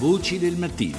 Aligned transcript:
Voci 0.00 0.38
del 0.38 0.56
mattino. 0.56 0.96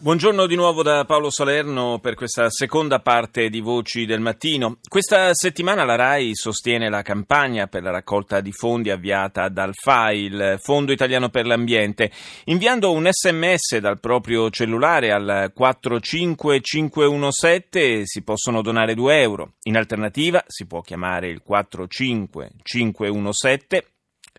Buongiorno 0.00 0.46
di 0.46 0.56
nuovo 0.56 0.82
da 0.82 1.04
Paolo 1.04 1.30
Salerno 1.30 2.00
per 2.00 2.16
questa 2.16 2.50
seconda 2.50 2.98
parte 2.98 3.48
di 3.50 3.60
Voci 3.60 4.04
del 4.04 4.18
Mattino. 4.18 4.78
Questa 4.88 5.32
settimana 5.32 5.84
la 5.84 5.94
RAI 5.94 6.34
sostiene 6.34 6.88
la 6.88 7.02
campagna 7.02 7.68
per 7.68 7.84
la 7.84 7.92
raccolta 7.92 8.40
di 8.40 8.50
fondi 8.50 8.90
avviata 8.90 9.48
dal 9.48 9.74
FAI, 9.74 10.24
il 10.24 10.58
Fondo 10.60 10.90
Italiano 10.90 11.28
per 11.28 11.46
l'Ambiente, 11.46 12.10
inviando 12.46 12.90
un 12.90 13.08
sms 13.08 13.76
dal 13.76 14.00
proprio 14.00 14.50
cellulare 14.50 15.12
al 15.12 15.52
45517 15.54 18.06
si 18.06 18.24
possono 18.24 18.60
donare 18.60 18.94
2 18.94 19.20
euro. 19.20 19.52
In 19.68 19.76
alternativa 19.76 20.42
si 20.48 20.66
può 20.66 20.80
chiamare 20.80 21.28
il 21.28 21.42
45517 21.42 23.84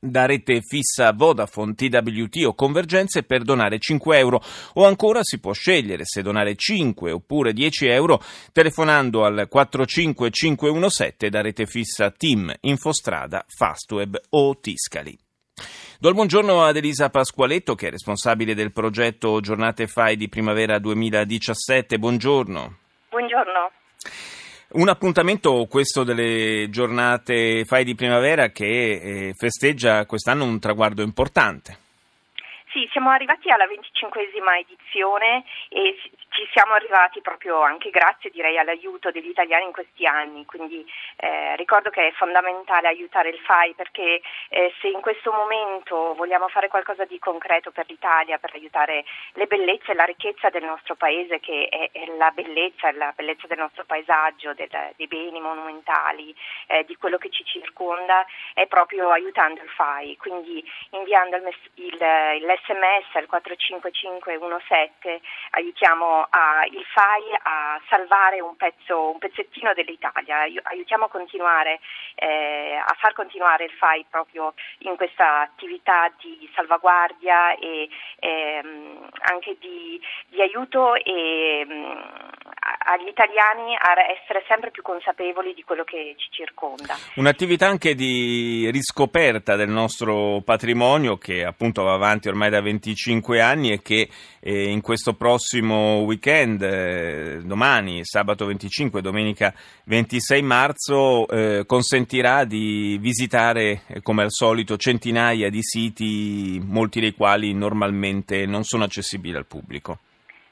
da 0.03 0.25
rete 0.25 0.61
fissa 0.61 1.13
Vodafone, 1.13 1.75
TWT 1.75 2.43
o 2.45 2.55
Convergenze 2.55 3.21
per 3.21 3.43
donare 3.43 3.77
5 3.77 4.17
euro 4.17 4.41
o 4.73 4.85
ancora 4.87 5.19
si 5.21 5.39
può 5.39 5.53
scegliere 5.53 6.05
se 6.05 6.23
donare 6.23 6.55
5 6.55 7.11
oppure 7.11 7.53
10 7.53 7.85
euro 7.85 8.19
telefonando 8.51 9.23
al 9.23 9.45
45517 9.47 11.29
da 11.29 11.41
rete 11.41 11.67
fissa 11.67 12.09
Team, 12.09 12.51
Infostrada, 12.61 13.45
Fastweb 13.47 14.19
o 14.29 14.59
Tiscali. 14.59 15.15
Do 15.99 16.09
il 16.09 16.15
buongiorno 16.15 16.63
ad 16.63 16.77
Elisa 16.77 17.11
Pasqualetto 17.11 17.75
che 17.75 17.89
è 17.89 17.91
responsabile 17.91 18.55
del 18.55 18.71
progetto 18.71 19.39
Giornate 19.39 19.85
FAI 19.85 20.17
di 20.17 20.29
primavera 20.29 20.79
2017. 20.79 21.99
Buongiorno. 21.99 22.77
Buongiorno. 23.09 23.71
Un 24.73 24.87
appuntamento 24.87 25.65
questo 25.69 26.05
delle 26.05 26.67
giornate 26.69 27.65
FAI 27.65 27.83
di 27.83 27.93
primavera 27.93 28.51
che 28.51 28.91
eh, 29.27 29.33
festeggia 29.35 30.05
quest'anno 30.05 30.45
un 30.45 30.59
traguardo 30.59 31.01
importante. 31.01 31.80
Sì, 32.71 32.87
siamo 32.93 33.09
arrivati 33.09 33.49
alla 33.49 33.67
venticinquesima 33.67 34.57
edizione 34.57 35.43
e 35.67 35.99
ci 36.29 36.47
siamo 36.53 36.73
arrivati 36.73 37.19
proprio 37.19 37.59
anche 37.61 37.89
grazie 37.89 38.29
direi 38.29 38.57
all'aiuto 38.57 39.11
degli 39.11 39.27
italiani 39.27 39.65
in 39.65 39.73
questi 39.73 40.05
anni, 40.05 40.45
quindi 40.45 40.89
eh, 41.17 41.57
ricordo 41.57 41.89
che 41.89 42.07
è 42.07 42.11
fondamentale 42.13 42.87
aiutare 42.87 43.27
il 43.27 43.39
FAI 43.39 43.73
perché 43.73 44.21
eh, 44.47 44.73
se 44.79 44.87
in 44.87 45.01
questo 45.01 45.33
momento 45.33 46.13
vogliamo 46.15 46.47
fare 46.47 46.69
qualcosa 46.69 47.03
di 47.03 47.19
concreto 47.19 47.71
per 47.71 47.85
l'Italia, 47.89 48.37
per 48.37 48.51
aiutare 48.53 49.03
le 49.33 49.47
bellezze 49.47 49.91
e 49.91 49.95
la 49.95 50.05
ricchezza 50.05 50.49
del 50.49 50.63
nostro 50.63 50.95
paese 50.95 51.41
che 51.41 51.67
è, 51.67 51.89
è 51.91 52.05
la 52.15 52.31
bellezza, 52.31 52.89
la 52.93 53.11
bellezza 53.13 53.47
del 53.47 53.57
nostro 53.57 53.83
paesaggio, 53.83 54.53
del, 54.53 54.69
dei 54.95 55.07
beni 55.07 55.41
monumentali, 55.41 56.33
eh, 56.67 56.85
di 56.85 56.95
quello 56.95 57.17
che 57.17 57.31
ci 57.31 57.43
circonda, 57.43 58.25
è 58.53 58.65
proprio 58.67 59.09
aiutando 59.09 59.61
il 59.61 59.69
FAI, 59.69 60.15
quindi 60.15 60.63
inviando 60.91 61.35
il, 61.35 61.55
il, 61.75 61.99
l'SMS 62.61 63.15
al 63.15 63.25
45517 63.25 65.21
aiutiamo 65.51 66.27
a, 66.29 66.65
il 66.65 66.85
FAI 66.85 67.39
a 67.43 67.81
salvare 67.89 68.39
un, 68.41 68.55
pezzo, 68.55 69.11
un 69.11 69.17
pezzettino 69.17 69.73
dell'Italia, 69.73 70.45
aiutiamo 70.63 71.05
a 71.05 71.09
continuare, 71.09 71.79
eh, 72.15 72.75
a 72.75 72.95
far 72.99 73.13
continuare 73.13 73.65
il 73.65 73.71
FAI 73.71 74.05
proprio 74.09 74.53
in 74.79 74.95
questa 74.95 75.41
attività 75.41 76.11
di 76.19 76.49
salvaguardia 76.53 77.55
e 77.55 77.89
ehm, 78.19 79.09
anche 79.31 79.57
di, 79.59 79.99
di, 80.27 80.41
aiuto 80.41 80.95
e, 80.95 81.65
mm, 81.65 82.20
agli 82.91 83.07
italiani 83.07 83.75
a 83.75 83.93
essere 84.11 84.43
sempre 84.47 84.69
più 84.69 84.81
consapevoli 84.81 85.53
di 85.53 85.63
quello 85.63 85.83
che 85.83 86.15
ci 86.17 86.27
circonda. 86.29 86.97
Un'attività 87.15 87.67
anche 87.67 87.95
di 87.95 88.69
riscoperta 88.71 89.55
del 89.55 89.69
nostro 89.69 90.41
patrimonio 90.43 91.17
che 91.17 91.45
appunto 91.45 91.83
va 91.83 91.93
avanti 91.93 92.27
ormai 92.27 92.49
da 92.49 92.61
25 92.61 93.39
anni 93.39 93.71
e 93.71 93.81
che 93.81 94.09
eh, 94.39 94.69
in 94.69 94.81
questo 94.81 95.13
prossimo 95.13 95.99
weekend, 95.99 96.61
eh, 96.61 97.39
domani, 97.43 98.03
sabato 98.03 98.45
25, 98.45 99.01
domenica 99.01 99.53
26 99.85 100.41
marzo, 100.41 101.27
eh, 101.27 101.63
consentirà 101.65 102.43
di 102.43 102.97
visitare, 102.99 103.83
eh, 103.87 104.01
come 104.01 104.23
al 104.23 104.31
solito, 104.31 104.75
centinaia 104.77 105.49
di 105.49 105.61
siti, 105.61 106.61
molti 106.63 106.99
dei 106.99 107.13
quali 107.13 107.53
normalmente 107.53 108.45
non 108.45 108.63
sono 108.63 108.83
accessibili 108.83 109.37
al 109.37 109.45
pubblico. 109.45 109.99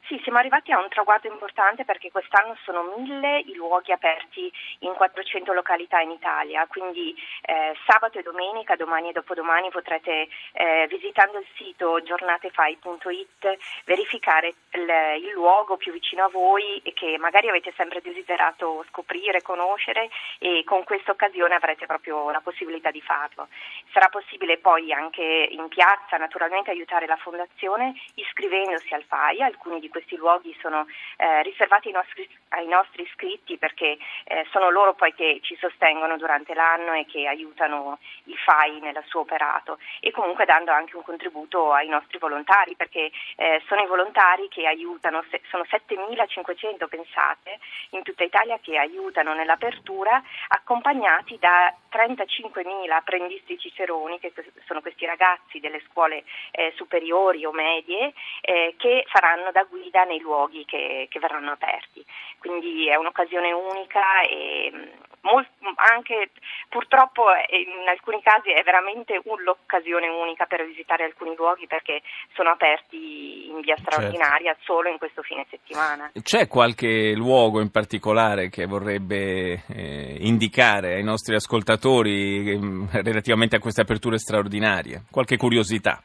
Sì, 0.09 0.19
siamo 0.23 0.39
arrivati 0.39 0.71
a 0.71 0.79
un 0.79 0.89
traguardo 0.89 1.27
importante 1.27 1.85
perché 1.85 2.09
quest'anno 2.09 2.57
sono 2.63 2.95
mille 2.97 3.41
i 3.45 3.53
luoghi 3.53 3.91
aperti 3.91 4.51
in 4.79 4.93
400 4.95 5.53
località 5.53 5.99
in 5.99 6.09
Italia, 6.09 6.65
quindi 6.65 7.15
eh, 7.43 7.77
sabato 7.85 8.17
e 8.17 8.23
domenica, 8.23 8.75
domani 8.75 9.09
e 9.09 9.11
dopodomani 9.11 9.69
potrete 9.69 10.27
eh, 10.53 10.87
visitando 10.89 11.37
il 11.37 11.45
sito 11.53 12.01
giornatefai.it 12.01 13.57
verificare 13.85 14.55
il, 14.71 14.89
il, 15.21 15.29
luogo 15.29 15.77
più 15.77 15.91
vicino 15.91 16.23
a 16.23 16.29
voi 16.29 16.79
e 16.81 16.91
che 16.93 17.19
magari 17.19 17.47
avete 17.47 17.71
sempre 17.77 18.01
desiderato 18.01 18.83
scoprire, 18.89 19.43
conoscere 19.43 20.09
e 20.39 20.63
con 20.65 20.83
questa 20.85 21.11
occasione 21.11 21.53
avrete 21.53 21.85
proprio 21.85 22.31
la 22.31 22.41
possibilità 22.41 22.89
di 22.89 23.01
farlo. 23.01 23.47
Sarà 23.93 24.09
possibile 24.09 24.57
poi 24.57 24.91
anche 24.91 25.49
in 25.51 25.67
piazza 25.67 26.17
naturalmente 26.17 26.71
aiutare 26.71 27.05
la 27.05 27.17
fondazione 27.17 27.93
iscrivendosi 28.15 28.91
al 28.95 29.03
FAI, 29.03 29.43
alcuni 29.43 29.79
di 29.79 29.87
questi 29.87 29.97
questi 29.99 30.15
luoghi 30.15 30.55
sono 30.61 30.85
eh, 31.17 31.43
riservati 31.43 31.87
ai 31.87 31.93
nostri, 31.93 32.29
ai 32.49 32.67
nostri, 32.67 33.03
iscritti 33.03 33.57
perché 33.57 33.97
eh, 34.25 34.45
sono 34.51 34.69
loro 34.69 34.93
poi 34.93 35.13
che 35.13 35.39
ci 35.41 35.57
sostengono 35.59 36.15
durante 36.17 36.53
l'anno 36.53 36.93
e 36.93 37.05
che 37.05 37.27
aiutano 37.27 37.99
il 38.25 38.37
FAI 38.37 38.79
nel 38.79 39.01
suo 39.05 39.21
operato 39.21 39.77
e 39.99 40.11
comunque 40.11 40.45
dando 40.45 40.71
anche 40.71 40.95
un 40.95 41.03
contributo 41.03 41.73
ai 41.73 41.89
nostri 41.89 42.17
volontari 42.17 42.75
perché 42.75 43.11
eh, 43.35 43.61
sono 43.67 43.81
i 43.81 43.87
volontari 43.87 44.47
che 44.47 44.65
aiutano, 44.65 45.23
sono 45.49 45.65
7.500 45.69 46.87
pensate 46.87 47.59
in 47.91 48.03
tutta 48.03 48.23
Italia 48.23 48.57
che 48.59 48.77
aiutano 48.77 49.33
nell'apertura 49.33 50.21
accompagnati 50.47 51.37
da 51.39 51.73
35.000 51.91 52.91
apprendisti 52.91 53.57
ciceroni 53.57 54.19
che 54.19 54.31
sono 54.65 54.81
questi 54.81 55.05
ragazzi 55.05 55.59
delle 55.59 55.81
scuole 55.89 56.23
eh, 56.51 56.71
superiori 56.75 57.45
o 57.45 57.51
medie 57.51 58.13
eh, 58.41 58.75
che 58.77 59.03
faranno 59.07 59.51
da 59.51 59.63
guida 59.63 59.88
guida 59.89 60.03
nei 60.03 60.19
luoghi 60.19 60.63
che, 60.65 61.07
che 61.09 61.19
verranno 61.19 61.51
aperti. 61.51 62.05
Quindi 62.37 62.87
è 62.87 62.95
un'occasione 62.95 63.51
unica 63.51 64.21
e 64.21 64.71
mm, 64.73 64.87
molt, 65.21 65.47
anche 65.75 66.29
purtroppo 66.69 67.23
in 67.49 67.87
alcuni 67.89 68.21
casi 68.21 68.51
è 68.51 68.63
veramente 68.63 69.19
l'occasione 69.43 70.07
unica 70.07 70.45
per 70.45 70.65
visitare 70.65 71.03
alcuni 71.03 71.35
luoghi 71.35 71.67
perché 71.67 72.01
sono 72.33 72.51
aperti 72.51 73.49
in 73.49 73.59
via 73.61 73.75
certo. 73.75 73.91
straordinaria 73.91 74.53
certo. 74.53 74.73
solo 74.73 74.89
in 74.89 74.97
questo 74.97 75.21
fine 75.23 75.45
settimana. 75.49 76.11
C'è 76.21 76.47
qualche 76.47 77.13
luogo 77.13 77.59
in 77.59 77.71
particolare 77.71 78.49
che 78.49 78.65
vorrebbe 78.65 79.63
eh, 79.67 80.17
indicare 80.19 80.95
ai 80.95 81.03
nostri 81.03 81.35
ascoltatori 81.35 82.51
eh, 82.51 83.01
relativamente 83.01 83.55
a 83.57 83.59
queste 83.59 83.81
aperture 83.81 84.17
straordinarie? 84.17 85.03
Qualche 85.09 85.37
curiosità? 85.37 86.01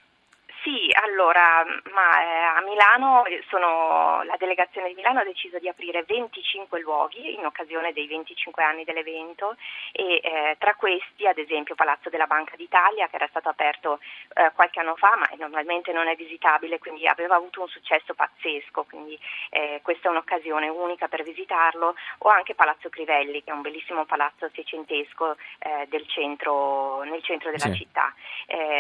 Allora, 1.03 1.65
ma, 1.93 2.23
eh, 2.23 2.59
a 2.59 2.61
Milano 2.63 3.25
eh, 3.25 3.43
sono, 3.49 4.23
la 4.23 4.37
delegazione 4.39 4.89
di 4.89 4.95
Milano 4.95 5.21
ha 5.21 5.25
deciso 5.25 5.59
di 5.59 5.69
aprire 5.69 6.05
25 6.07 6.81
luoghi 6.81 7.35
in 7.35 7.45
occasione 7.45 7.93
dei 7.93 8.07
25 8.07 8.63
anni 8.63 8.85
dell'evento 8.85 9.57
e 9.91 10.21
eh, 10.23 10.57
tra 10.59 10.75
questi 10.75 11.27
ad 11.27 11.39
esempio 11.39 11.75
Palazzo 11.75 12.11
della 12.11 12.27
Banca 12.27 12.55
d'Italia 12.55 13.09
che 13.09 13.17
era 13.17 13.27
stato 13.29 13.49
aperto 13.49 13.99
eh, 14.35 14.53
qualche 14.55 14.79
anno 14.79 14.95
fa 14.95 15.17
ma 15.19 15.29
normalmente 15.37 15.93
non 15.93 16.07
è 16.07 16.15
visitabile 16.15 16.79
quindi 16.79 17.09
aveva 17.09 17.35
avuto 17.37 17.63
un 17.63 17.69
successo 17.69 18.15
pazzesco 18.15 18.85
quindi 18.85 19.19
eh, 19.51 19.81
questa 19.83 20.09
è 20.09 20.11
un'occasione 20.11 20.69
unica 20.69 21.09
per 21.09 21.25
visitarlo 21.25 21.95
o 22.19 22.29
anche 22.29 22.55
Palazzo 22.55 22.89
Crivelli 22.89 23.43
che 23.43 23.51
è 23.51 23.55
un 23.55 23.63
bellissimo 23.63 24.05
palazzo 24.05 24.49
seicentesco 24.53 25.37
eh, 25.59 25.87
del 25.89 26.07
centro, 26.07 27.03
nel 27.03 27.23
centro 27.23 27.51
della 27.51 27.73
sì. 27.73 27.79
città 27.79 28.15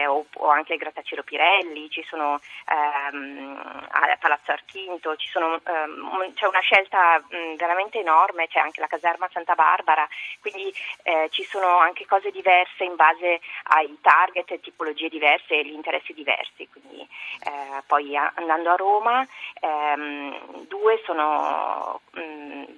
o, 0.06 0.26
o 0.34 0.48
anche 0.48 0.74
il 0.74 0.78
grattacielo 0.78 1.22
Pirelli 1.22 1.91
ci 1.91 2.03
sono 2.09 2.41
ehm, 2.66 3.86
a 3.91 4.16
Palazzo 4.18 4.53
Archinto, 4.53 5.15
sono, 5.18 5.60
ehm, 5.65 6.33
c'è 6.34 6.47
una 6.47 6.60
scelta 6.60 7.18
mh, 7.18 7.56
veramente 7.56 7.98
enorme, 7.98 8.47
c'è 8.47 8.60
anche 8.60 8.80
la 8.80 8.86
caserma 8.86 9.28
Santa 9.33 9.54
Barbara, 9.54 10.06
quindi 10.41 10.72
eh, 11.03 11.28
ci 11.30 11.42
sono 11.45 11.78
anche 11.78 12.06
cose 12.06 12.30
diverse 12.30 12.84
in 12.84 12.97
base 12.97 13.41
ai 13.65 13.98
target, 14.01 14.60
tipologie 14.60 15.09
diverse 15.09 15.54
e 15.54 15.65
gli 15.65 15.72
interessi 15.72 16.12
diversi. 16.12 16.68
Quindi, 16.68 17.01
eh, 17.01 17.83
poi 17.86 18.16
a, 18.16 18.33
andando 18.36 18.71
a 18.71 18.77
Roma, 18.77 19.27
ehm, 19.60 20.66
due 20.66 21.01
sono 21.04 22.01
mh, 22.12 22.21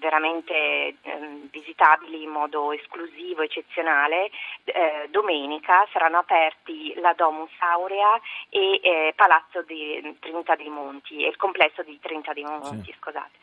veramente 0.06 0.54
eh, 0.54 0.94
visitabili 1.50 2.22
in 2.22 2.30
modo 2.30 2.70
esclusivo, 2.70 3.42
eccezionale, 3.42 4.30
eh, 4.62 5.08
domenica 5.10 5.84
saranno 5.92 6.18
aperti 6.18 6.94
la 7.00 7.12
Domus 7.14 7.50
Aurea 7.58 8.20
e 8.48 8.78
eh, 8.80 9.12
Palazzo 9.16 9.62
di 9.62 10.16
Trinità 10.20 10.54
dei 10.54 10.68
Monti, 10.68 11.24
e 11.24 11.28
il 11.28 11.36
complesso 11.36 11.82
di 11.82 11.98
Trinità 11.98 12.32
dei 12.32 12.44
Monti, 12.44 12.92
sì. 12.92 12.94
scusate. 13.00 13.34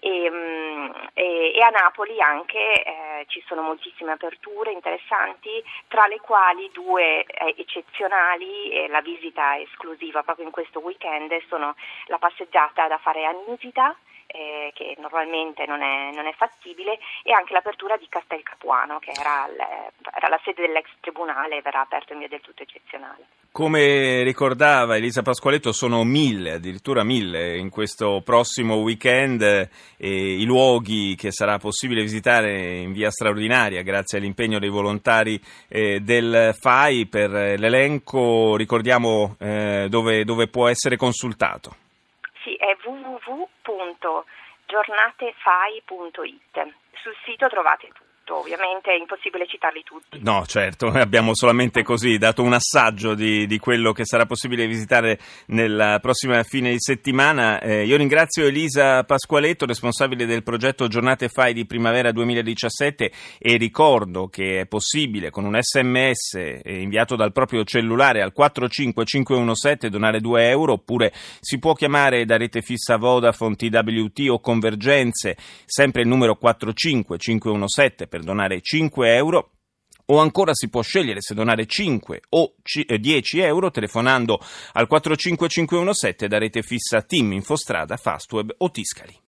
E, 0.00 0.30
mm, 0.30 0.90
e, 1.12 1.52
e, 1.54 1.60
a 1.62 1.68
Napoli 1.68 2.20
anche 2.20 2.82
eh, 2.82 3.24
ci 3.28 3.42
sono 3.46 3.60
moltissime 3.60 4.12
aperture 4.12 4.72
interessanti, 4.72 5.62
tra 5.88 6.06
le 6.06 6.20
quali 6.20 6.70
due 6.72 7.24
eh, 7.24 7.54
eccezionali, 7.56 8.70
eh, 8.70 8.88
la 8.88 9.02
visita 9.02 9.58
esclusiva 9.58 10.22
proprio 10.22 10.46
in 10.46 10.52
questo 10.52 10.80
weekend 10.80 11.36
sono 11.48 11.74
la 12.06 12.18
passeggiata 12.18 12.86
da 12.88 12.96
fare 12.98 13.26
a 13.26 13.34
Nisida 13.46 13.94
eh, 14.28 14.70
che 14.74 14.94
normalmente 14.98 15.64
non 15.66 15.80
è, 15.82 15.97
non 16.14 16.26
è, 16.26 16.34
fattibile, 16.36 16.98
e 17.22 17.32
anche 17.32 17.52
l'apertura 17.52 17.96
di 17.96 18.06
Castel 18.08 18.42
Capuano, 18.42 18.98
che 18.98 19.10
era, 19.10 19.46
era 20.14 20.28
la 20.28 20.40
sede 20.44 20.66
dell'ex 20.66 20.86
tribunale, 21.00 21.60
verrà 21.62 21.80
aperto 21.80 22.12
in 22.12 22.20
via 22.20 22.28
del 22.28 22.40
tutto 22.40 22.62
eccezionale. 22.62 23.26
Come 23.50 24.22
ricordava 24.22 24.96
Elisa 24.96 25.22
Pasqualetto, 25.22 25.72
sono 25.72 26.04
mille, 26.04 26.52
addirittura 26.52 27.02
mille 27.02 27.56
in 27.56 27.70
questo 27.70 28.22
prossimo 28.24 28.76
weekend 28.76 29.42
eh, 29.42 29.68
i 29.98 30.44
luoghi 30.44 31.16
che 31.16 31.32
sarà 31.32 31.58
possibile 31.58 32.02
visitare 32.02 32.76
in 32.76 32.92
via 32.92 33.10
straordinaria 33.10 33.82
grazie 33.82 34.18
all'impegno 34.18 34.58
dei 34.60 34.68
volontari 34.68 35.40
eh, 35.66 36.00
del 36.00 36.54
FAI. 36.56 37.06
Per 37.06 37.30
l'elenco 37.30 38.54
ricordiamo 38.56 39.34
eh, 39.40 39.86
dove, 39.88 40.24
dove 40.24 40.46
può 40.46 40.68
essere 40.68 40.96
consultato. 40.96 41.74
Sì, 42.44 42.54
è 42.54 42.76
www.giornatefai.it. 44.68 46.74
Sul 47.02 47.16
sito 47.24 47.48
trovate 47.48 47.88
tutto 47.88 48.07
tutto, 48.28 48.40
ovviamente 48.40 48.92
è 48.92 48.98
impossibile 48.98 49.46
citarli 49.46 49.82
tutti. 49.82 50.18
No, 50.20 50.44
certo, 50.46 50.88
abbiamo 50.92 51.34
solamente 51.34 51.82
così 51.82 52.18
dato 52.18 52.42
un 52.42 52.52
assaggio 52.52 53.14
di, 53.14 53.46
di 53.46 53.58
quello 53.58 53.92
che 53.92 54.04
sarà 54.04 54.26
possibile 54.26 54.66
visitare 54.66 55.18
nella 55.46 55.98
prossima 56.00 56.42
fine 56.42 56.70
di 56.70 56.78
settimana. 56.78 57.58
Eh, 57.60 57.86
io 57.86 57.96
ringrazio 57.96 58.46
Elisa 58.46 59.02
Pasqualetto, 59.04 59.64
responsabile 59.64 60.26
del 60.26 60.42
progetto 60.42 60.88
Giornate 60.88 61.28
Fai 61.28 61.54
di 61.54 61.64
Primavera 61.64 62.12
2017 62.12 63.10
e 63.38 63.56
ricordo 63.56 64.28
che 64.28 64.60
è 64.60 64.66
possibile 64.66 65.30
con 65.30 65.44
un 65.44 65.58
sms 65.58 66.34
eh, 66.34 66.60
inviato 66.64 67.16
dal 67.16 67.32
proprio 67.32 67.64
cellulare 67.64 68.22
al 68.22 68.32
45517 68.32 69.88
donare 69.88 70.20
2 70.20 70.48
euro 70.48 70.74
oppure 70.74 71.12
si 71.40 71.58
può 71.58 71.72
chiamare 71.72 72.24
da 72.24 72.36
rete 72.36 72.60
fissa 72.60 72.96
Vodafone, 72.96 73.56
TWT 73.56 74.28
o 74.28 74.40
Convergenze, 74.40 75.36
sempre 75.64 76.02
il 76.02 76.08
numero 76.08 76.36
45517 76.36 78.06
per 78.06 78.17
per 78.18 78.24
donare 78.24 78.60
5 78.60 79.14
euro 79.14 79.52
o 80.06 80.18
ancora 80.18 80.54
si 80.54 80.68
può 80.68 80.82
scegliere 80.82 81.20
se 81.20 81.34
donare 81.34 81.66
5 81.66 82.22
o 82.30 82.54
10 82.62 83.38
eh, 83.38 83.44
euro 83.44 83.70
telefonando 83.70 84.40
al 84.72 84.86
45517 84.86 86.28
da 86.28 86.38
rete 86.38 86.62
fissa 86.62 87.02
Team 87.02 87.32
Infostrada, 87.32 87.96
Fastweb 87.96 88.54
o 88.58 88.70
Tiscali. 88.70 89.16